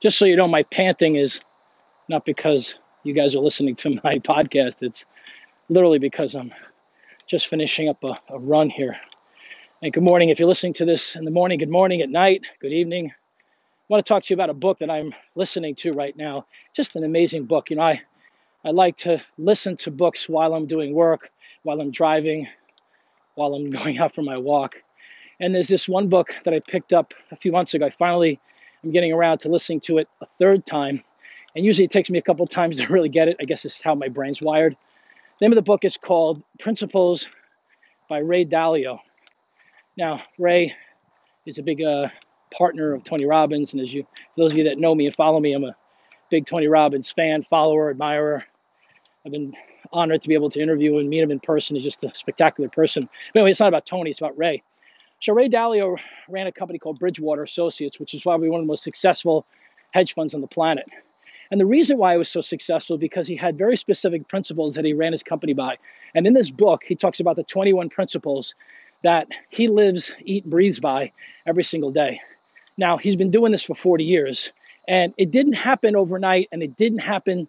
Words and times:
Just 0.00 0.16
so 0.16 0.26
you 0.26 0.36
know, 0.36 0.46
my 0.46 0.62
panting 0.62 1.16
is 1.16 1.40
not 2.08 2.24
because 2.24 2.76
you 3.02 3.14
guys 3.14 3.34
are 3.34 3.40
listening 3.40 3.74
to 3.76 4.00
my 4.04 4.14
podcast. 4.14 4.80
It's 4.80 5.04
literally 5.68 5.98
because 5.98 6.36
I'm 6.36 6.52
just 7.26 7.48
finishing 7.48 7.88
up 7.88 8.04
a, 8.04 8.16
a 8.28 8.38
run 8.38 8.70
here. 8.70 8.96
And 9.82 9.92
good 9.92 10.04
morning. 10.04 10.28
If 10.28 10.38
you're 10.38 10.48
listening 10.48 10.74
to 10.74 10.84
this 10.84 11.16
in 11.16 11.24
the 11.24 11.32
morning, 11.32 11.58
good 11.58 11.68
morning, 11.68 12.00
at 12.00 12.10
night, 12.10 12.42
good 12.60 12.72
evening. 12.72 13.10
I 13.10 13.12
want 13.88 14.06
to 14.06 14.08
talk 14.08 14.22
to 14.22 14.32
you 14.32 14.36
about 14.36 14.50
a 14.50 14.54
book 14.54 14.78
that 14.78 14.90
I'm 14.90 15.12
listening 15.34 15.74
to 15.76 15.90
right 15.90 16.16
now. 16.16 16.46
Just 16.76 16.94
an 16.94 17.02
amazing 17.02 17.46
book. 17.46 17.70
You 17.70 17.76
know, 17.76 17.82
I, 17.82 18.02
I 18.64 18.70
like 18.70 18.98
to 18.98 19.20
listen 19.36 19.76
to 19.78 19.90
books 19.90 20.28
while 20.28 20.54
I'm 20.54 20.66
doing 20.66 20.94
work, 20.94 21.32
while 21.64 21.80
I'm 21.80 21.90
driving, 21.90 22.46
while 23.34 23.52
I'm 23.52 23.70
going 23.78 23.98
out 23.98 24.14
for 24.14 24.22
my 24.22 24.36
walk. 24.36 24.76
And 25.40 25.52
there's 25.52 25.68
this 25.68 25.88
one 25.88 26.08
book 26.08 26.28
that 26.44 26.54
I 26.54 26.60
picked 26.60 26.92
up 26.92 27.14
a 27.32 27.36
few 27.36 27.50
months 27.50 27.74
ago. 27.74 27.86
I 27.86 27.90
finally 27.90 28.38
am 28.84 28.92
getting 28.92 29.12
around 29.12 29.38
to 29.38 29.48
listening 29.48 29.80
to 29.80 29.98
it 29.98 30.08
a 30.20 30.26
third 30.38 30.66
time. 30.66 31.02
And 31.54 31.64
usually 31.64 31.84
it 31.84 31.90
takes 31.90 32.10
me 32.10 32.18
a 32.18 32.22
couple 32.22 32.46
times 32.48 32.78
to 32.78 32.86
really 32.88 33.08
get 33.08 33.28
it. 33.28 33.36
I 33.40 33.44
guess 33.44 33.64
it's 33.64 33.80
how 33.80 33.94
my 33.94 34.08
brain's 34.08 34.42
wired. 34.42 34.76
The 35.38 35.44
name 35.44 35.52
of 35.52 35.56
the 35.56 35.62
book 35.62 35.84
is 35.84 35.96
called 35.96 36.42
Principles 36.58 37.28
by 38.08 38.18
Ray 38.18 38.44
Dalio. 38.44 39.00
Now, 39.96 40.22
Ray 40.38 40.74
is 41.46 41.58
a 41.58 41.62
big 41.62 41.82
uh, 41.82 42.08
partner 42.56 42.92
of 42.92 43.04
Tony 43.04 43.26
Robbins. 43.26 43.72
And 43.72 43.82
as 43.82 43.92
you, 43.92 44.06
those 44.36 44.52
of 44.52 44.58
you 44.58 44.64
that 44.64 44.78
know 44.78 44.94
me 44.94 45.06
and 45.06 45.14
follow 45.14 45.40
me, 45.40 45.52
I'm 45.52 45.64
a 45.64 45.76
big 46.30 46.46
Tony 46.46 46.68
Robbins 46.68 47.10
fan, 47.10 47.42
follower, 47.44 47.90
admirer. 47.90 48.44
I've 49.24 49.32
been 49.32 49.54
honored 49.92 50.22
to 50.22 50.28
be 50.28 50.34
able 50.34 50.50
to 50.50 50.60
interview 50.60 50.98
and 50.98 51.08
meet 51.08 51.22
him 51.22 51.30
in 51.30 51.40
person. 51.40 51.76
He's 51.76 51.84
just 51.84 52.04
a 52.04 52.14
spectacular 52.14 52.68
person. 52.68 53.08
But 53.32 53.40
anyway, 53.40 53.50
it's 53.50 53.60
not 53.60 53.68
about 53.68 53.86
Tony, 53.86 54.10
it's 54.10 54.20
about 54.20 54.36
Ray. 54.38 54.62
So 55.20 55.32
Ray 55.32 55.48
Dalio 55.48 55.96
ran 56.28 56.46
a 56.46 56.52
company 56.52 56.78
called 56.78 57.00
Bridgewater 57.00 57.42
Associates, 57.42 57.98
which 57.98 58.14
is 58.14 58.22
probably 58.22 58.48
one 58.48 58.60
of 58.60 58.66
the 58.66 58.68
most 58.68 58.84
successful 58.84 59.46
hedge 59.90 60.14
funds 60.14 60.34
on 60.34 60.40
the 60.40 60.46
planet. 60.46 60.86
And 61.50 61.60
the 61.60 61.66
reason 61.66 61.98
why 61.98 62.14
it 62.14 62.18
was 62.18 62.28
so 62.28 62.40
successful 62.40 62.96
is 62.96 63.00
because 63.00 63.26
he 63.26 63.34
had 63.34 63.56
very 63.56 63.76
specific 63.76 64.28
principles 64.28 64.74
that 64.74 64.84
he 64.84 64.92
ran 64.92 65.12
his 65.12 65.22
company 65.22 65.54
by. 65.54 65.78
And 66.14 66.26
in 66.26 66.34
this 66.34 66.50
book, 66.50 66.84
he 66.84 66.94
talks 66.94 67.20
about 67.20 67.36
the 67.36 67.42
21 67.42 67.88
principles 67.88 68.54
that 69.02 69.28
he 69.48 69.68
lives, 69.68 70.12
eat, 70.24 70.44
breathes 70.44 70.78
by 70.78 71.12
every 71.46 71.64
single 71.64 71.90
day. 71.90 72.20
Now, 72.76 72.96
he's 72.96 73.16
been 73.16 73.30
doing 73.30 73.50
this 73.50 73.64
for 73.64 73.74
40 73.74 74.04
years, 74.04 74.50
and 74.86 75.14
it 75.16 75.30
didn't 75.30 75.54
happen 75.54 75.96
overnight, 75.96 76.48
and 76.52 76.62
it 76.62 76.76
didn't 76.76 76.98
happen, 76.98 77.48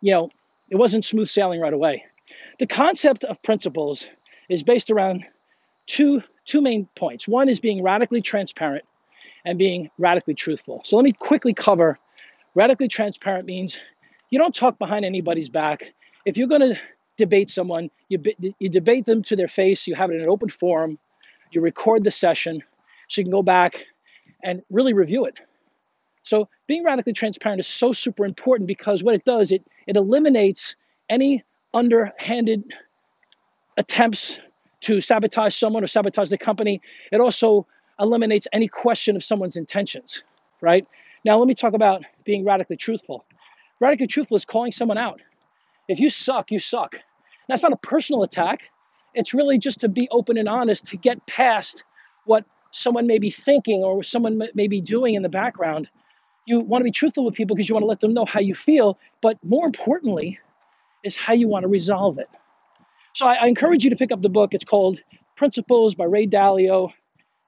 you 0.00 0.12
know, 0.12 0.30
it 0.70 0.76
wasn't 0.76 1.04
smooth 1.04 1.28
sailing 1.28 1.60
right 1.60 1.72
away. 1.72 2.04
The 2.58 2.66
concept 2.66 3.24
of 3.24 3.42
principles 3.42 4.06
is 4.48 4.62
based 4.62 4.90
around 4.90 5.24
two 5.88 6.22
two 6.44 6.60
main 6.62 6.88
points. 6.94 7.26
One 7.26 7.48
is 7.48 7.58
being 7.58 7.82
radically 7.82 8.22
transparent 8.22 8.84
and 9.44 9.58
being 9.58 9.90
radically 9.98 10.34
truthful. 10.34 10.82
So 10.84 10.96
let 10.96 11.04
me 11.04 11.12
quickly 11.12 11.52
cover 11.52 11.98
radically 12.54 12.88
transparent 12.88 13.46
means 13.46 13.76
you 14.30 14.38
don't 14.38 14.54
talk 14.54 14.78
behind 14.78 15.04
anybody's 15.04 15.48
back. 15.48 15.82
If 16.24 16.36
you're 16.36 16.48
going 16.48 16.60
to 16.60 16.78
debate 17.16 17.50
someone, 17.50 17.90
you, 18.08 18.22
you 18.58 18.68
debate 18.68 19.06
them 19.06 19.22
to 19.24 19.36
their 19.36 19.48
face, 19.48 19.86
you 19.86 19.94
have 19.94 20.10
it 20.10 20.14
in 20.14 20.22
an 20.22 20.28
open 20.28 20.48
forum, 20.48 20.98
you 21.52 21.60
record 21.60 22.04
the 22.04 22.10
session 22.10 22.62
so 23.08 23.20
you 23.20 23.24
can 23.24 23.30
go 23.30 23.42
back 23.42 23.84
and 24.42 24.62
really 24.70 24.92
review 24.92 25.24
it. 25.24 25.34
So 26.24 26.48
being 26.66 26.84
radically 26.84 27.12
transparent 27.12 27.60
is 27.60 27.66
so 27.66 27.92
super 27.92 28.24
important 28.24 28.66
because 28.66 29.02
what 29.02 29.14
it 29.14 29.24
does, 29.24 29.50
it, 29.50 29.64
it 29.86 29.96
eliminates 29.96 30.76
any 31.08 31.44
underhanded 31.72 32.64
attempts 33.76 34.38
to 34.82 35.00
sabotage 35.00 35.54
someone 35.54 35.82
or 35.84 35.86
sabotage 35.86 36.30
the 36.30 36.38
company. 36.38 36.80
It 37.12 37.20
also 37.20 37.66
eliminates 38.00 38.46
any 38.52 38.68
question 38.68 39.16
of 39.16 39.24
someone's 39.24 39.56
intentions, 39.56 40.22
right? 40.60 40.86
Now, 41.24 41.38
let 41.38 41.48
me 41.48 41.54
talk 41.54 41.74
about 41.74 42.04
being 42.24 42.44
radically 42.44 42.76
truthful. 42.76 43.24
Radically 43.80 44.06
truthful 44.06 44.36
is 44.36 44.44
calling 44.44 44.72
someone 44.72 44.98
out. 44.98 45.20
If 45.88 45.98
you 45.98 46.10
suck, 46.10 46.50
you 46.50 46.58
suck. 46.58 46.96
That's 47.48 47.62
not 47.62 47.72
a 47.72 47.76
personal 47.76 48.22
attack. 48.22 48.62
It's 49.14 49.34
really 49.34 49.58
just 49.58 49.80
to 49.80 49.88
be 49.88 50.08
open 50.10 50.36
and 50.36 50.48
honest 50.48 50.86
to 50.86 50.96
get 50.96 51.26
past 51.26 51.82
what 52.24 52.44
someone 52.70 53.06
may 53.06 53.18
be 53.18 53.30
thinking 53.30 53.82
or 53.82 54.02
someone 54.02 54.40
may 54.54 54.68
be 54.68 54.80
doing 54.80 55.14
in 55.14 55.22
the 55.22 55.28
background. 55.28 55.88
You 56.46 56.60
want 56.60 56.80
to 56.80 56.84
be 56.84 56.90
truthful 56.90 57.24
with 57.24 57.34
people 57.34 57.56
because 57.56 57.68
you 57.68 57.74
want 57.74 57.82
to 57.82 57.88
let 57.88 58.00
them 58.00 58.14
know 58.14 58.26
how 58.26 58.40
you 58.40 58.54
feel, 58.54 58.98
but 59.22 59.38
more 59.42 59.66
importantly, 59.66 60.38
is 61.04 61.16
how 61.16 61.32
you 61.32 61.48
want 61.48 61.62
to 61.62 61.68
resolve 61.68 62.18
it. 62.18 62.28
So 63.18 63.26
I, 63.26 63.34
I, 63.34 63.46
encourage 63.48 63.82
you 63.82 63.90
to 63.90 63.96
pick 63.96 64.12
up 64.12 64.22
the 64.22 64.28
book. 64.28 64.54
It's 64.54 64.64
called 64.64 65.00
Principles 65.34 65.96
by 65.96 66.04
Ray 66.04 66.24
Dalio. 66.24 66.92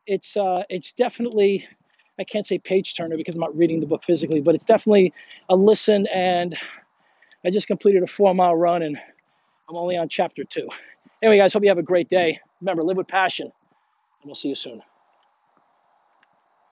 It's 0.05 0.37
uh, 0.37 0.65
it's 0.69 0.93
definitely 0.95 1.65
I 2.19 2.25
can't 2.25 2.45
say 2.45 2.59
page 2.59 2.97
turner 2.97 3.17
because 3.17 3.37
I'm 3.37 3.41
not 3.41 3.57
reading 3.57 3.79
the 3.79 3.87
book 3.87 4.03
physically, 4.03 4.41
but 4.41 4.57
it's 4.57 4.65
definitely 4.65 5.15
a 5.49 5.55
listen. 5.55 6.09
And 6.09 6.57
I 7.45 7.51
just 7.51 7.69
completed 7.69 8.03
a 8.03 8.09
four 8.09 8.35
mile 8.35 8.57
run 8.57 8.83
and 8.83 8.99
I'm 9.69 9.77
only 9.77 9.97
on 9.97 10.09
chapter 10.09 10.43
two. 10.43 10.69
Anyway, 11.23 11.39
guys, 11.39 11.53
hope 11.53 11.63
you 11.63 11.69
have 11.69 11.79
a 11.79 11.85
great 11.85 12.09
day. 12.09 12.41
Remember, 12.61 12.83
live 12.83 12.97
with 12.97 13.07
passion, 13.07 13.47
and 13.47 13.53
we'll 14.25 14.35
see 14.35 14.49
you 14.49 14.57
soon. 14.57 14.83